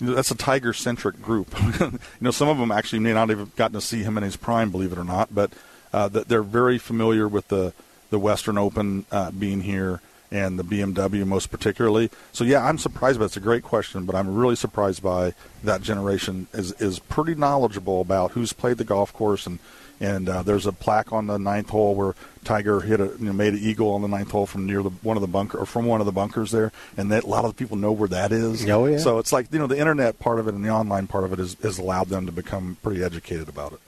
[0.00, 1.54] You know, that's a Tiger centric group.
[1.80, 4.36] you know, some of them actually may not have gotten to see him in his
[4.36, 5.52] prime, believe it or not, but
[5.92, 7.72] uh, they're very familiar with the
[8.12, 12.10] the Western Open uh, being here and the BMW most particularly.
[12.32, 13.18] So yeah, I'm surprised.
[13.18, 17.34] But it's a great question, but I'm really surprised by that generation is is pretty
[17.34, 19.58] knowledgeable about who's played the golf course and.
[20.00, 23.32] And uh, there's a plaque on the ninth hole where Tiger hit a you know,
[23.32, 25.64] made an eagle on the ninth hole from near the one of the bunker or
[25.64, 28.08] from one of the bunkers there, and that a lot of the people know where
[28.08, 28.68] that is.
[28.68, 28.98] Oh, yeah.
[28.98, 31.32] So it's like you know the internet part of it and the online part of
[31.32, 33.80] it has, has allowed them to become pretty educated about it.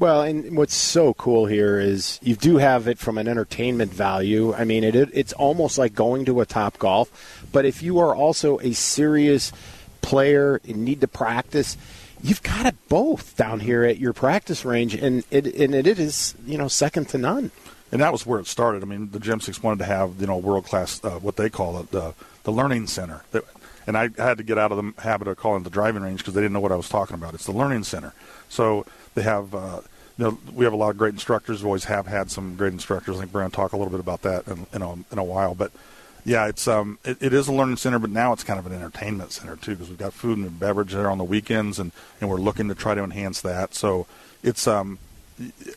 [0.00, 4.54] Well, and what's so cool here is you do have it from an entertainment value.
[4.54, 7.08] I mean, it, it it's almost like going to a Topgolf,
[7.52, 9.52] but if you are also a serious
[10.00, 11.76] player and need to practice,
[12.22, 16.34] you've got it both down here at your practice range, and it and it is
[16.46, 17.50] you know second to none.
[17.92, 18.82] And that was where it started.
[18.82, 21.78] I mean, the Jemseks wanted to have you know world class uh, what they call
[21.78, 23.22] it the the learning center.
[23.86, 26.20] And I had to get out of the habit of calling it the driving range
[26.20, 27.34] because they didn't know what I was talking about.
[27.34, 28.14] It's the learning center.
[28.48, 29.54] So they have.
[29.54, 29.80] Uh,
[30.18, 31.62] you know, we have a lot of great instructors.
[31.62, 33.16] We always have had some great instructors.
[33.16, 35.16] I think we're going to talk a little bit about that in, in, a, in
[35.16, 35.54] a while.
[35.54, 35.72] But
[36.26, 38.72] yeah, it's um, it, it is a learning center, but now it's kind of an
[38.72, 42.28] entertainment center too because we've got food and beverage there on the weekends, and, and
[42.28, 43.74] we're looking to try to enhance that.
[43.74, 44.06] So
[44.42, 44.98] it's um,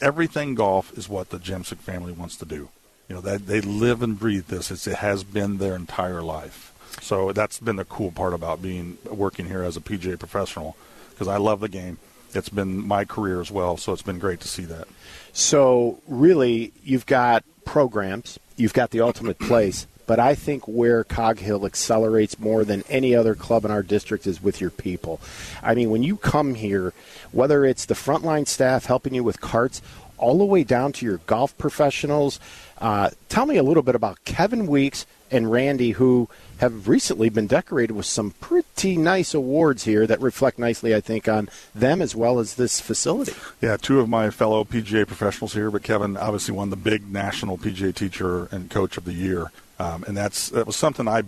[0.01, 2.69] everything golf is what the Jemsek family wants to do.
[3.07, 4.71] You know that they live and breathe this.
[4.71, 6.71] It's, it has been their entire life.
[7.01, 10.75] So that's been the cool part about being working here as a PGA professional
[11.09, 11.97] because I love the game.
[12.35, 14.87] It's been my career as well, so it's been great to see that.
[15.33, 21.39] So really, you've got programs, you've got the ultimate place, but I think where Cog
[21.39, 25.21] Hill accelerates more than any other club in our district is with your people.
[25.61, 26.93] I mean, when you come here,
[27.31, 29.81] whether it's the frontline staff helping you with carts,
[30.17, 32.39] all the way down to your golf professionals.
[32.79, 37.47] Uh, tell me a little bit about Kevin Weeks and Randy, who have recently been
[37.47, 42.15] decorated with some pretty nice awards here that reflect nicely, I think, on them as
[42.15, 43.33] well as this facility.
[43.59, 47.57] Yeah, two of my fellow PGA professionals here, but Kevin obviously won the big national
[47.57, 51.23] PGA teacher and coach of the year, um, and that's that was something I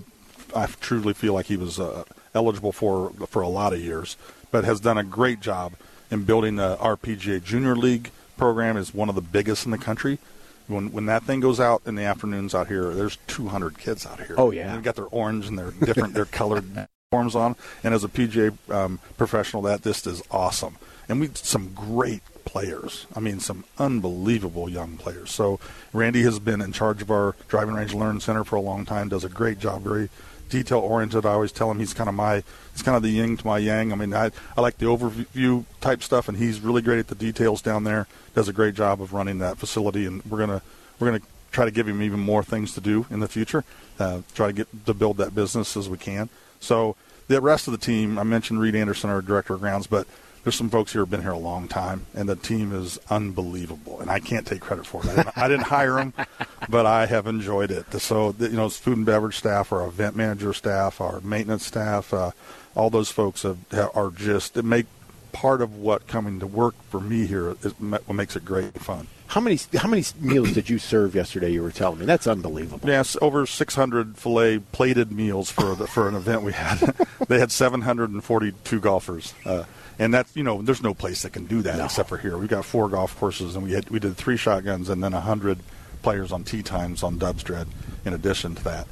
[0.56, 4.16] I truly feel like he was uh, eligible for for a lot of years,
[4.52, 5.74] but has done a great job
[6.12, 10.20] in building the RPGA Junior League program is one of the biggest in the country.
[10.68, 14.20] When when that thing goes out in the afternoons out here, there's 200 kids out
[14.20, 14.36] here.
[14.38, 17.56] Oh yeah, they've got their orange and their different their colored forms on.
[17.84, 20.78] And as a PGA um, professional, that this is awesome.
[21.08, 23.06] And we some great players.
[23.16, 25.32] I mean, some unbelievable young players.
[25.32, 25.60] So
[25.94, 29.10] Randy has been in charge of our driving range learning center for a long time.
[29.10, 29.84] Does a great job.
[29.84, 30.10] Very
[30.50, 31.26] detail oriented.
[31.26, 33.58] I always tell him he's kind of my he's kind of the yin to my
[33.58, 33.92] yang.
[33.92, 37.16] I mean, I I like the overview type stuff, and he's really great at the
[37.16, 38.08] details down there.
[38.34, 40.62] Does a great job of running that facility, and we're gonna
[41.00, 43.64] we're gonna try to give him even more things to do in the future.
[43.98, 46.30] Uh, try to get to build that business as we can.
[46.60, 46.96] So
[47.28, 50.06] the rest of the team, I mentioned Reed Anderson, our director of grounds, but
[50.46, 54.00] there's some folks here who've been here a long time, and the team is unbelievable.
[54.00, 55.10] And I can't take credit for it.
[55.10, 56.14] I didn't, I didn't hire them,
[56.70, 57.92] but I have enjoyed it.
[58.00, 62.30] So, you know, food and beverage staff, our event manager staff, our maintenance staff, uh,
[62.76, 63.58] all those folks have,
[63.96, 64.86] are just it make
[65.32, 69.08] part of what coming to work for me here is what makes it great fun.
[69.28, 71.52] How many how many meals did you serve yesterday?
[71.52, 72.88] You were telling me that's unbelievable.
[72.88, 76.78] Yes, over 600 fillet plated meals for the, for an event we had.
[77.28, 79.34] they had 742 golfers.
[79.44, 79.64] Uh,
[80.00, 81.86] and that's you know there's no place that can do that no.
[81.86, 82.38] except for here.
[82.38, 85.22] We've got four golf courses, and we had we did three shotguns, and then a
[85.22, 85.60] hundred
[86.02, 87.68] players on tee times on Dubsdread
[88.06, 88.88] in addition to that.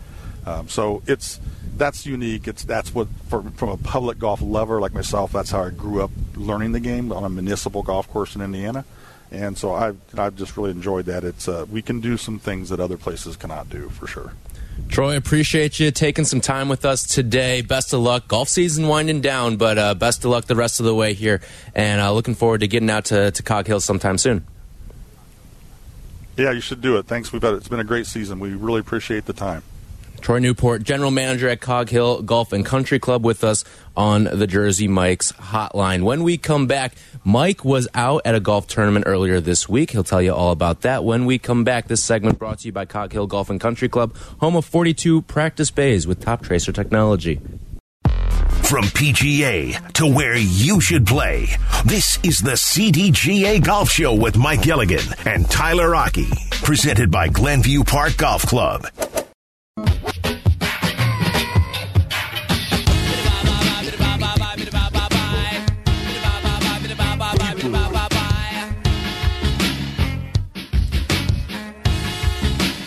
[0.46, 1.40] Um, so it's
[1.78, 2.48] that's unique.
[2.48, 5.32] It's that's what for, from a public golf lover like myself.
[5.32, 8.86] That's how I grew up learning the game on a municipal golf course in Indiana,
[9.32, 11.24] and so I've I've just really enjoyed that.
[11.24, 14.34] It's uh, we can do some things that other places cannot do for sure.
[14.90, 17.62] Troy, appreciate you taking some time with us today.
[17.62, 18.28] Best of luck.
[18.28, 21.42] Golf season winding down, but uh, best of luck the rest of the way here.
[21.74, 24.46] And uh, looking forward to getting out to, to Cog Hill sometime soon.
[26.38, 27.08] Yeah, you should do it.
[27.08, 27.32] Thanks.
[27.34, 28.40] We've had, it's been a great season.
[28.40, 29.64] We really appreciate the time.
[30.22, 34.48] Troy Newport, general manager at Cog Hill Golf and Country Club, with us on the
[34.48, 36.04] Jersey Mike's hotline.
[36.04, 39.92] When we come back, Mike was out at a golf tournament earlier this week.
[39.92, 41.88] He'll tell you all about that when we come back.
[41.88, 45.24] This segment brought to you by Cog Hill Golf and Country Club, home of 42
[45.24, 47.40] practice bays with Toptracer technology.
[48.64, 51.48] From PGA to where you should play,
[51.86, 56.28] this is the CDGA Golf Show with Mike Gilligan and Tyler Aki,
[56.64, 58.88] presented by Glenview Park Golf Club.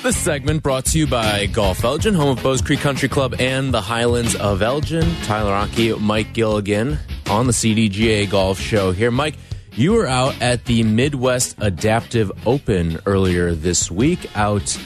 [0.07, 3.75] This segment brought to you by Golf Elgin, home of Bowes Creek Country Club and
[3.75, 5.03] the Highlands of Elgin.
[5.25, 6.97] Tyler Aki, Mike Gilligan
[7.29, 9.11] on the CDGA Golf Show here.
[9.11, 9.35] Mike,
[9.73, 14.79] you were out at the Midwest Adaptive Open earlier this week out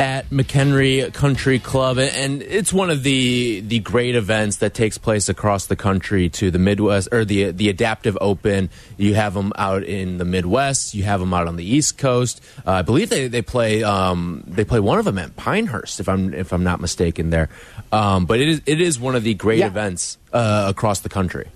[0.00, 5.28] at McHenry Country Club, and it's one of the the great events that takes place
[5.28, 8.70] across the country to the Midwest or the the Adaptive Open.
[8.96, 12.42] You have them out in the Midwest, you have them out on the East Coast.
[12.66, 16.08] Uh, I believe they they play um, they play one of them at Pinehurst, if
[16.08, 17.50] I'm if I'm not mistaken there.
[17.92, 19.66] Um, but it is it is one of the great yeah.
[19.66, 21.48] events uh, across the country.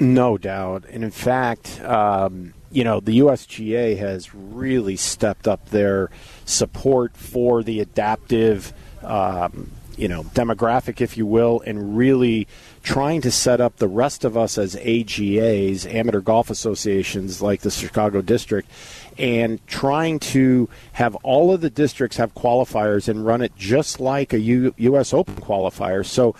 [0.00, 1.80] No doubt, and in fact.
[1.80, 6.10] Um, you know, the USGA has really stepped up their
[6.44, 12.46] support for the adaptive um, you know demographic, if you will, and really
[12.82, 17.70] trying to set up the rest of us as AGAs, amateur golf associations like the
[17.70, 18.70] Chicago District,
[19.16, 24.34] and trying to have all of the districts have qualifiers and run it just like
[24.34, 25.14] a U- U.S.
[25.14, 26.04] Open qualifier.
[26.04, 26.34] So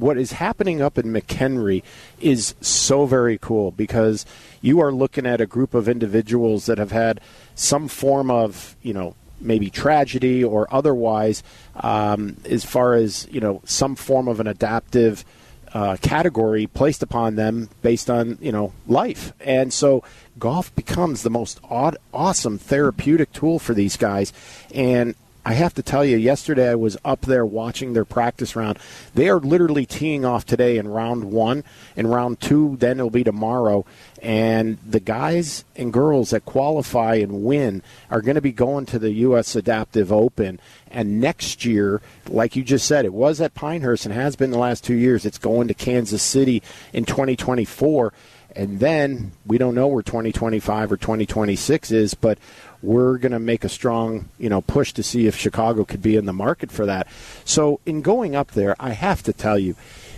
[0.00, 1.82] what is happening up in McHenry
[2.20, 4.24] is so very cool because
[4.60, 7.20] you are looking at a group of individuals that have had
[7.54, 11.42] some form of, you know, maybe tragedy or otherwise,
[11.76, 15.24] um, as far as, you know, some form of an adaptive
[15.72, 19.32] uh, category placed upon them based on, you know, life.
[19.40, 20.02] And so
[20.38, 24.32] golf becomes the most odd, awesome therapeutic tool for these guys.
[24.74, 28.78] And I have to tell you, yesterday I was up there watching their practice round.
[29.14, 31.64] They are literally teeing off today in round one.
[31.96, 33.86] In round two, then it'll be tomorrow.
[34.20, 38.98] And the guys and girls that qualify and win are going to be going to
[38.98, 39.56] the U.S.
[39.56, 40.60] Adaptive Open.
[40.90, 44.58] And next year, like you just said, it was at Pinehurst and has been the
[44.58, 45.24] last two years.
[45.24, 48.12] It's going to Kansas City in 2024.
[48.56, 52.38] And then we don't know where 2025 or 2026 is, but
[52.82, 56.16] we're going to make a strong, you know, push to see if Chicago could be
[56.16, 57.06] in the market for that.
[57.44, 59.76] So in going up there, I have to tell you,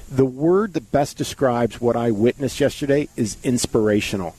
[0.08, 4.36] the word that best describes what I witnessed yesterday is inspirational.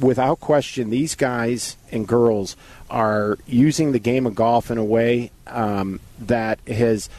[0.00, 2.56] Without question, these guys and girls
[2.88, 7.10] are using the game of golf in a way um, that has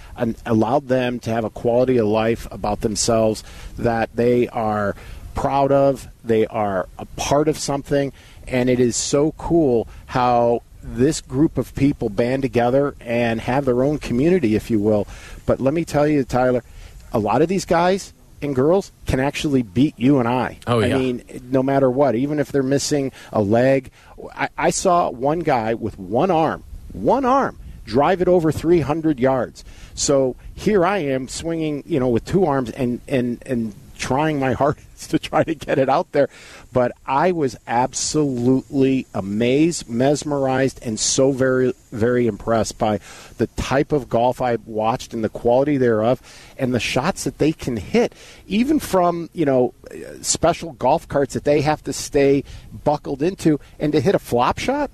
[0.45, 3.43] allowed them to have a quality of life about themselves
[3.77, 4.95] that they are
[5.35, 8.13] proud of, they are a part of something,
[8.47, 13.83] and it is so cool how this group of people band together and have their
[13.83, 15.07] own community, if you will.
[15.45, 16.63] But let me tell you, Tyler,
[17.11, 20.59] a lot of these guys and girls can actually beat you and I.
[20.67, 20.95] Oh, yeah.
[20.95, 23.91] I mean, no matter what, even if they're missing a leg.
[24.35, 29.63] I, I saw one guy with one arm, one arm, drive it over 300 yards.
[29.95, 34.51] So here I am swinging, you know, with two arms and, and, and trying my
[34.63, 36.27] hardest to try to get it out there.
[36.73, 42.99] But I was absolutely amazed, mesmerized, and so very, very impressed by
[43.37, 46.21] the type of golf I watched and the quality thereof
[46.57, 48.13] and the shots that they can hit,
[48.45, 49.73] even from, you know,
[50.21, 52.43] special golf carts that they have to stay
[52.83, 54.91] buckled into and to hit a flop shot.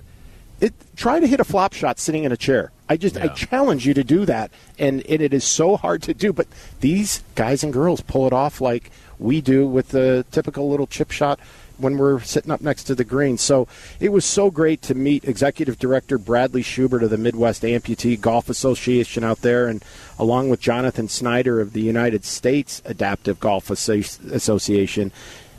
[0.60, 2.70] It, try to hit a flop shot sitting in a chair.
[2.88, 3.24] I just yeah.
[3.24, 6.32] I challenge you to do that, and it, it is so hard to do.
[6.32, 6.48] But
[6.80, 11.10] these guys and girls pull it off like we do with the typical little chip
[11.10, 11.38] shot
[11.80, 13.38] when we're sitting up next to the green.
[13.38, 13.66] So
[13.98, 18.48] it was so great to meet Executive Director Bradley Schubert of the Midwest Amputee Golf
[18.48, 19.82] Association out there, and
[20.18, 25.12] along with Jonathan Snyder of the United States Adaptive Golf Association.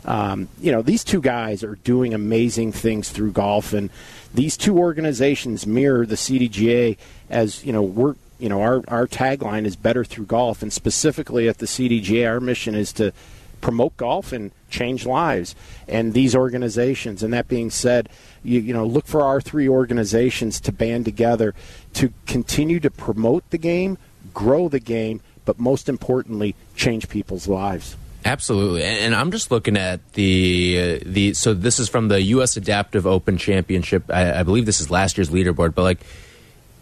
[0.04, 3.88] Um, you know, these two guys are doing amazing things through golf, and
[4.34, 6.96] these two organizations mirror the CDGA
[7.30, 11.48] as you know we're you know our our tagline is better through golf, and specifically
[11.48, 13.12] at the CDGA, our mission is to
[13.60, 15.54] promote golf and change lives.
[15.86, 18.08] And these organizations, and that being said,
[18.42, 21.54] you, you know, look for our three organizations to band together
[21.94, 23.96] to continue to promote the game,
[24.34, 27.96] grow the game, but most importantly, change people's lives.
[28.24, 31.34] Absolutely, and, I'm just looking at the uh, the.
[31.34, 32.56] So this is from the U.S.
[32.56, 34.04] Adaptive Open Championship.
[34.10, 36.00] I, I believe this is last year's leaderboard, but like,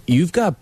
[0.06, 0.56] you've got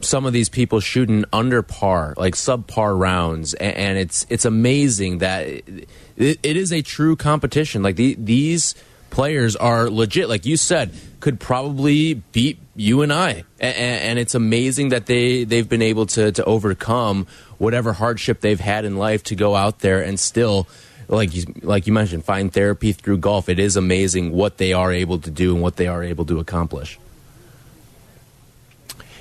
[0.00, 5.18] some of these people shooting under par, like subpar rounds, and, and it's it's amazing
[5.18, 7.82] that it, it is a true competition.
[7.82, 8.74] Like the, these
[9.10, 14.34] players are legit, like you said, could probably beat you and I, and, and it's
[14.34, 17.26] amazing that they they've been able to to overcome
[17.58, 20.66] whatever hardship they've had in life to go out there and still
[21.10, 23.48] like you, like you mentioned, find therapy through golf.
[23.48, 26.38] It is amazing what they are able to do and what they are able to
[26.38, 26.98] accomplish.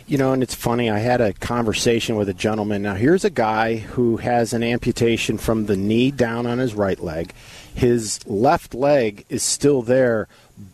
[0.06, 0.90] You know, and it's funny.
[0.90, 2.82] I had a conversation with a gentleman.
[2.82, 7.00] Now, here's a guy who has an amputation from the knee down on his right
[7.00, 7.32] leg.
[7.80, 10.28] His left leg is still there,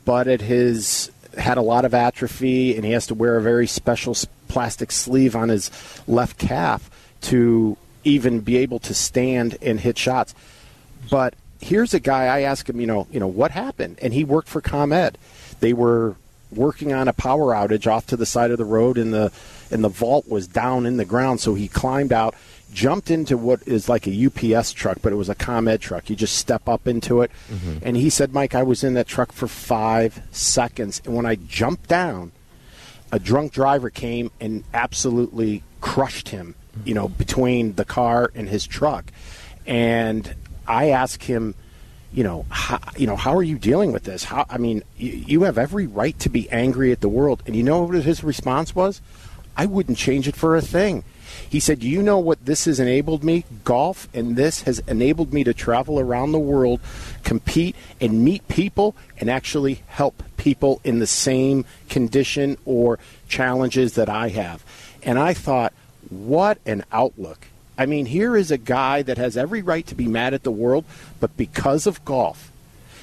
[0.06, 3.68] but it has had a lot of atrophy, and he has to wear a very
[3.68, 5.70] special plastic sleeve on his
[6.08, 6.90] left calf
[7.22, 10.34] to even be able to stand and hit shots.
[11.12, 12.26] But here's a guy.
[12.26, 15.20] I asked him, you know, you know what happened, and he worked for ComEd.
[15.60, 16.16] They were
[16.52, 19.32] working on a power outage off to the side of the road, and the
[19.70, 21.40] and the vault was down in the ground.
[21.40, 22.34] So he climbed out,
[22.76, 26.10] jumped into what is like a UPS truck, but it was a ComEd truck.
[26.10, 27.78] You just step up into it, mm-hmm.
[27.82, 31.36] and he said, "Mike, I was in that truck for five seconds, and when I
[31.36, 32.34] jumped down,
[33.12, 36.54] a drunk driver came and absolutely crushed him.
[36.84, 39.12] You know, between the car and his truck,
[39.66, 40.36] and
[40.68, 41.56] I asked him."
[42.14, 44.24] you know, how, you know, how are you dealing with this?
[44.24, 47.44] How, I mean, you, you have every right to be angry at the world.
[47.46, 49.02] And you know what his response was?
[49.58, 51.04] I wouldn't change it for a thing.
[51.50, 53.46] He said, you know what this has enabled me?
[53.64, 56.80] Golf and this has enabled me to travel around the world,
[57.24, 64.10] compete, and meet people and actually help people in the same condition or challenges that
[64.10, 64.64] I have.
[65.04, 65.74] And I thought,
[66.10, 67.48] what an outlook.
[67.78, 70.52] I mean, here is a guy that has every right to be mad at the
[70.52, 70.86] world,
[71.20, 72.52] but because of golf,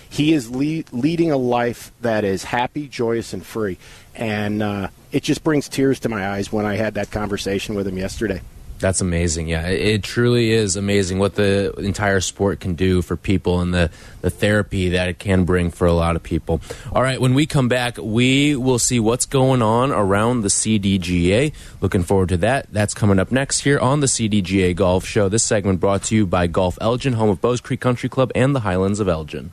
[0.08, 3.78] he is lead, leading a life that is happy, joyous, and free.
[4.14, 7.86] And uh, it just brings tears to my eyes when I had that conversation with
[7.86, 8.42] him yesterday.
[8.82, 9.46] That's amazing.
[9.46, 13.92] Yeah, it truly is amazing what the entire sport can do for people and the,
[14.22, 16.60] the therapy that it can bring for a lot of people.
[16.92, 21.52] All right, when we come back, we will see what's going on around the CDGA.
[21.80, 22.72] Looking forward to that.
[22.72, 25.28] That's coming up next here on the CDGA Golf Show.
[25.28, 28.52] This segment brought to you by Golf Elgin, home of Bowes Creek Country Club and
[28.52, 29.52] the Highlands of Elgin.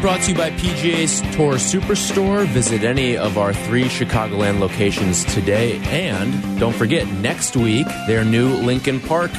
[0.00, 2.46] Brought to you by PGA Tour Superstore.
[2.46, 5.78] Visit any of our three Chicagoland locations today.
[5.86, 9.32] And don't forget, next week, their new Lincoln Park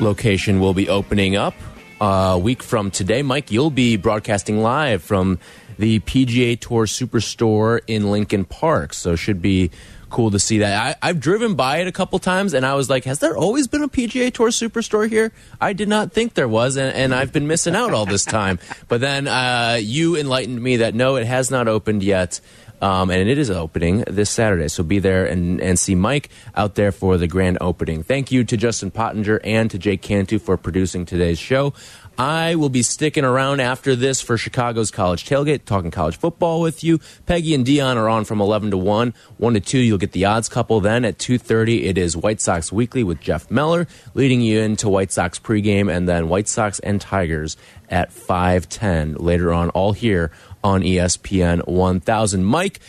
[0.00, 1.54] location will be opening up
[2.00, 3.22] a week from today.
[3.22, 5.40] Mike, you'll be broadcasting live from
[5.76, 8.94] the PGA Tour Superstore in Lincoln Park.
[8.94, 9.72] So should be
[10.10, 10.96] cool to see that.
[11.02, 13.66] I, have driven by it a couple times, and I was like, "Has there always
[13.66, 17.32] been a PGA Tour Superstore here?" I did not think there was, and, and I've
[17.32, 18.58] been missing out all this time.
[18.88, 22.40] but then uh, you enlightened me that no, it has not opened yet.
[22.80, 24.68] Um, and it is opening this Saturday.
[24.68, 28.02] So be there and, and see Mike out there for the grand opening.
[28.02, 31.72] Thank you to Justin Pottinger and to Jake Cantu for producing today's show.
[32.18, 36.82] I will be sticking around after this for Chicago's College Tailgate, talking college football with
[36.82, 36.98] you.
[37.26, 39.12] Peggy and Dion are on from 11 to 1.
[39.36, 40.80] 1 to 2, you'll get the odds couple.
[40.80, 45.12] Then at 2.30, it is White Sox Weekly with Jeff Meller, leading you into White
[45.12, 47.58] Sox pregame, and then White Sox and Tigers
[47.90, 50.30] at 5.10 later on, all here
[50.64, 52.44] on ESPN 1000.
[52.44, 52.80] Mike,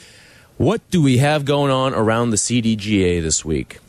[0.56, 3.80] what do we have going on around the CDGA this week?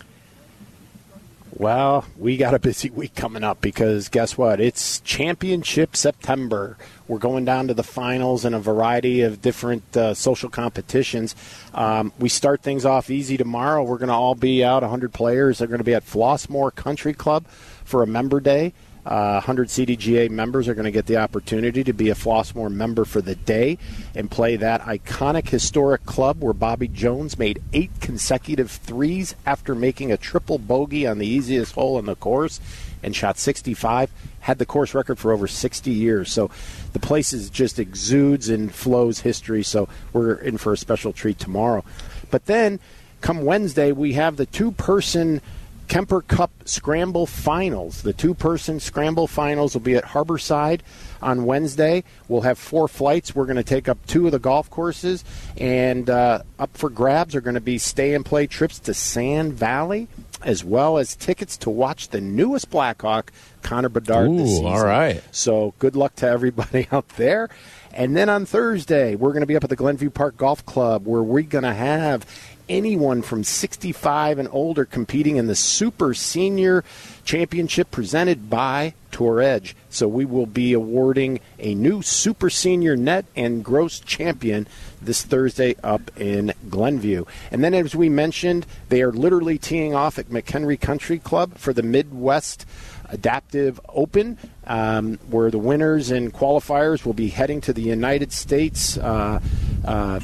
[1.56, 4.60] Well, we got a busy week coming up because guess what?
[4.60, 6.76] It's Championship September.
[7.06, 11.34] We're going down to the finals in a variety of different uh, social competitions.
[11.72, 13.82] Um, we start things off easy tomorrow.
[13.82, 14.82] We're going to all be out.
[14.82, 17.46] 100 players are going to be at Flossmoor Country Club
[17.84, 18.74] for a member day.
[19.08, 23.06] Uh, 100 CDGA members are going to get the opportunity to be a Flossmoor member
[23.06, 23.78] for the day
[24.14, 30.12] and play that iconic historic club where Bobby Jones made eight consecutive threes after making
[30.12, 32.60] a triple bogey on the easiest hole in the course
[33.02, 34.12] and shot 65.
[34.40, 36.30] Had the course record for over 60 years.
[36.30, 36.50] So
[36.92, 39.62] the place is just exudes and flows history.
[39.62, 41.82] So we're in for a special treat tomorrow.
[42.30, 42.78] But then
[43.22, 45.40] come Wednesday, we have the two person
[45.88, 48.02] Kemper Cup Scramble Finals.
[48.02, 50.80] The two person Scramble Finals will be at Harborside
[51.22, 52.04] on Wednesday.
[52.28, 53.34] We'll have four flights.
[53.34, 55.24] We're going to take up two of the golf courses,
[55.56, 59.54] and uh, up for grabs are going to be stay and play trips to Sand
[59.54, 60.08] Valley,
[60.42, 63.32] as well as tickets to watch the newest Blackhawk,
[63.62, 64.66] Connor Bedard, Ooh, this season.
[64.66, 65.22] All right.
[65.30, 67.48] So good luck to everybody out there.
[67.92, 71.06] And then on Thursday, we're going to be up at the Glenview Park Golf Club
[71.06, 72.26] where we're going to have
[72.68, 76.84] anyone from 65 and older competing in the Super Senior
[77.24, 79.74] Championship presented by Tour Edge.
[79.90, 84.66] So we will be awarding a new Super Senior Net and Gross Champion
[85.00, 87.24] this Thursday up in Glenview.
[87.50, 91.72] And then, as we mentioned, they are literally teeing off at McHenry Country Club for
[91.72, 92.66] the Midwest.
[93.10, 98.98] Adaptive Open, um, where the winners and qualifiers will be heading to the United States
[98.98, 99.40] uh,
[99.84, 100.20] uh,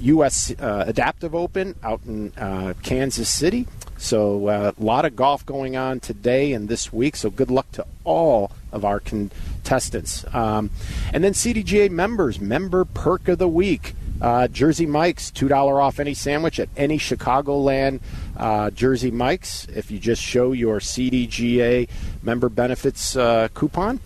[0.00, 0.52] U.S.
[0.58, 3.66] Uh, Adaptive Open out in uh, Kansas City.
[3.96, 7.16] So uh, a lot of golf going on today and this week.
[7.16, 10.24] So good luck to all of our contestants.
[10.34, 10.70] Um,
[11.12, 13.94] and then CDGA members, member perk of the week.
[14.20, 18.00] Uh, Jersey Mike's, $2 off any sandwich at any Chicagoland
[18.36, 21.88] uh, Jersey Mike's if you just show your CDGA
[22.22, 24.00] member benefits uh, coupon.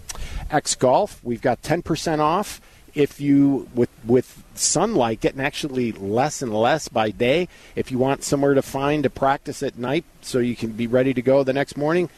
[0.50, 2.60] X Golf, we've got 10% off
[2.94, 7.46] if you with with sunlight getting actually less and less by day
[7.76, 11.12] if you want somewhere to find to practice at night so you can be ready
[11.12, 12.08] to go the next morning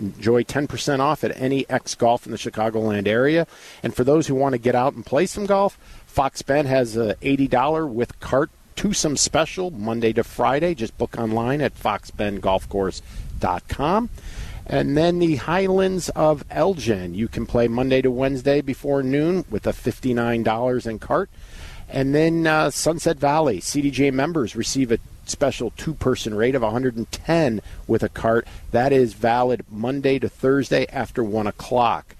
[0.00, 3.46] enjoy 10% off at any X Golf in the Chicagoland area.
[3.82, 5.78] And for those who want to get out and play some golf,
[6.10, 10.74] Fox Bend has a $80 with cart twosome special Monday to Friday.
[10.74, 14.10] Just book online at foxbendgolfcourse.com.
[14.66, 17.14] And then the Highlands of Elgin.
[17.14, 21.30] You can play Monday to Wednesday before noon with a $59 in cart.
[21.88, 23.60] And then uh, Sunset Valley.
[23.60, 28.48] CDGA members receive a special two person rate of 110 with a cart.
[28.72, 32.16] That is valid Monday to Thursday after 1 o'clock.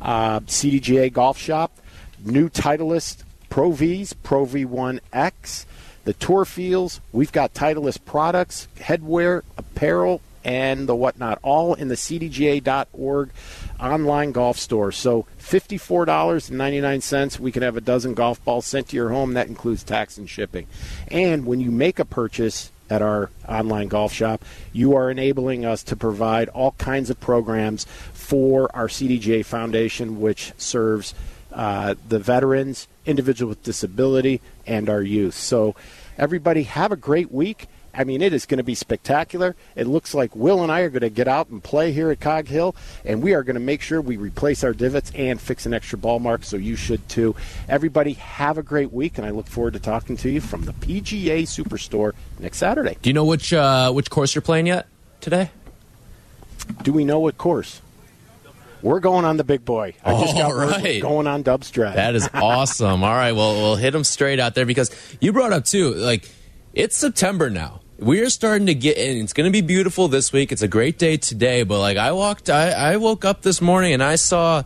[0.00, 1.72] Uh, CDGA Golf Shop,
[2.24, 5.66] new Titleist Pro Vs, Pro V1X,
[6.04, 7.02] the Tour Fields.
[7.12, 13.28] We've got Titleist products, headwear, apparel, and the whatnot, all in the CDGA.org
[13.78, 14.90] online golf store.
[14.90, 19.34] So $54.99, we can have a dozen golf balls sent to your home.
[19.34, 20.66] That includes tax and shipping.
[21.08, 24.42] And when you make a purchase at our online golf shop,
[24.72, 27.84] you are enabling us to provide all kinds of programs
[28.14, 31.12] for our CDGA Foundation, which serves
[31.52, 35.34] uh, the veterans, individuals with disability, and our youth.
[35.34, 35.74] So,
[36.18, 37.68] everybody, have a great week.
[37.94, 39.54] I mean, it is going to be spectacular.
[39.76, 42.20] It looks like Will and I are going to get out and play here at
[42.20, 42.74] Cog Hill,
[43.04, 45.98] and we are going to make sure we replace our divots and fix an extra
[45.98, 47.36] ball mark, so you should too.
[47.68, 50.72] Everybody, have a great week, and I look forward to talking to you from the
[50.72, 52.96] PGA Superstore next Saturday.
[53.02, 54.86] Do you know which uh, which course you're playing yet
[55.20, 55.50] today?
[56.82, 57.82] Do we know what course?
[58.82, 59.94] We're going on the big boy.
[60.04, 61.00] I just got right.
[61.00, 61.96] going on Dubs Dread.
[61.96, 63.04] That is awesome.
[63.04, 66.28] All right, well, we'll hit them straight out there because you brought up too, like
[66.74, 69.18] it's September now we are starting to get in.
[69.18, 70.50] It's going to be beautiful this week.
[70.50, 73.92] It's a great day today, but like I walked, I, I woke up this morning
[73.92, 74.64] and I saw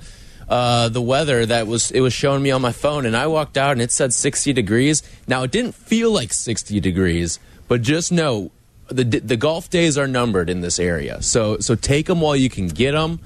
[0.49, 3.59] uh, the weather that was it was showing me on my phone, and I walked
[3.59, 5.03] out and it said 60 degrees.
[5.27, 7.39] Now it didn't feel like 60 degrees,
[7.69, 8.53] but just know
[8.89, 11.21] the the golf days are numbered in this area.
[11.21, 13.21] So so take them while you can get them,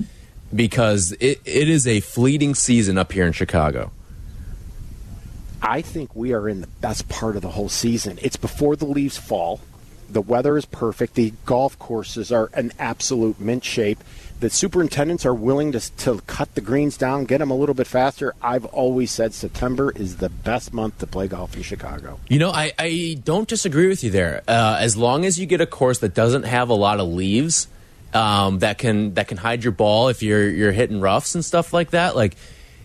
[0.54, 3.90] because it, it is a fleeting season up here in Chicago.
[5.62, 8.18] I think we are in the best part of the whole season.
[8.22, 9.60] It's before the leaves fall.
[10.08, 11.14] The weather is perfect.
[11.14, 14.02] The golf courses are an absolute mint shape.
[14.40, 17.86] The superintendents are willing to, to cut the greens down, get them a little bit
[17.86, 18.34] faster.
[18.40, 22.18] I've always said September is the best month to play golf in Chicago.
[22.28, 24.42] You know, I, I don't disagree with you there.
[24.48, 27.68] Uh, as long as you get a course that doesn't have a lot of leaves,
[28.12, 31.72] um, that can that can hide your ball if you're you're hitting roughs and stuff
[31.72, 32.36] like that, like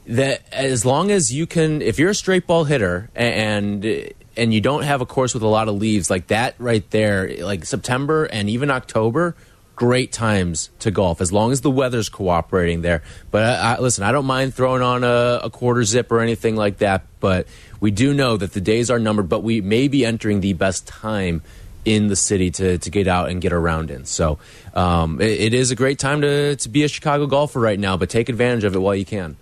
[0.07, 0.41] that.
[0.51, 4.83] As long as you can, if you're a straight ball hitter and and you don't
[4.83, 8.49] have a course with a lot of leaves like that right there, like September and
[8.49, 9.35] even October,
[9.75, 13.03] great times to golf as long as the weather's cooperating there.
[13.31, 16.55] But I, I, listen, I don't mind throwing on a, a, quarter zip or anything
[16.55, 17.05] like that.
[17.19, 17.47] But
[17.79, 19.29] we do know that the days are numbered.
[19.29, 21.41] But we may be entering the best time
[21.85, 24.05] in the city to, to get out and get around in.
[24.05, 24.39] So
[24.73, 27.95] um, it, it is a great time to, to be a Chicago golfer right now.
[27.95, 29.37] But take advantage of it while you can.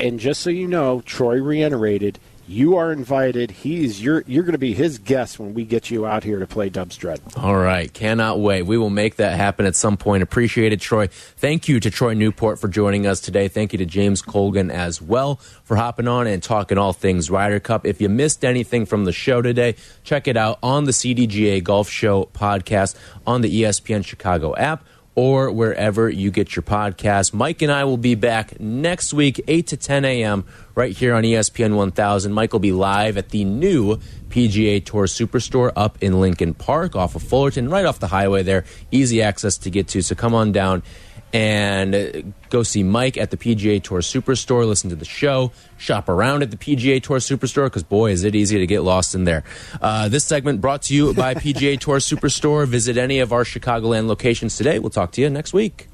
[0.00, 2.18] And just so you know, Troy reiterated
[2.48, 3.50] you are invited.
[3.50, 6.46] He's you're you're going to be his guest when we get you out here to
[6.46, 7.20] play Dubs Dread.
[7.36, 8.62] All right, cannot wait.
[8.62, 10.22] We will make that happen at some point.
[10.22, 11.08] Appreciate it, Troy.
[11.08, 13.48] Thank you to Troy Newport for joining us today.
[13.48, 17.60] Thank you to James Colgan as well for hopping on and talking all things Ryder
[17.60, 17.86] Cup.
[17.86, 21.90] If you missed anything from the show today, check it out on the CDGA Golf
[21.90, 22.96] Show podcast
[23.26, 24.84] on the ESPN Chicago app
[25.18, 27.34] or wherever you get your podcast.
[27.34, 30.44] Mike and I will be back next week, 8 to 10 a.m.,
[30.76, 32.32] right here on ESPN 1000.
[32.32, 33.96] Mike will be live at the new
[34.28, 38.64] PGA Tour Superstore up in Lincoln Park off of Fullerton, right off the highway there.
[38.92, 40.02] Easy access to get to.
[40.02, 40.84] So come on down
[41.32, 46.42] and go see Mike at the PGA Tour Superstore, listen to the show, shop around
[46.42, 49.44] at the PGA Tour Superstore because, boy, is it easy to get lost in there.
[49.80, 52.66] Uh, this segment brought to you by PGA Tour Superstore.
[52.66, 54.78] Visit any of our Chicagoland locations today.
[54.78, 55.88] We'll talk to you next week.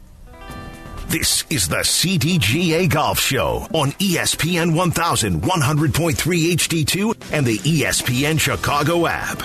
[1.08, 9.42] This is the CDGA Golf Show on ESPN 1100.3 HD2 and the ESPN Chicago app.